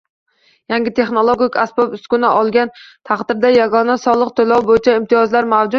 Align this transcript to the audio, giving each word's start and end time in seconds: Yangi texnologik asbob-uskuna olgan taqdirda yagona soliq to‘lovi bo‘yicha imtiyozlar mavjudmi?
Yangi 0.71 0.93
texnologik 0.99 1.59
asbob-uskuna 1.65 2.33
olgan 2.41 2.73
taqdirda 3.11 3.55
yagona 3.61 4.01
soliq 4.09 4.35
to‘lovi 4.41 4.71
bo‘yicha 4.73 5.01
imtiyozlar 5.03 5.55
mavjudmi? 5.55 5.69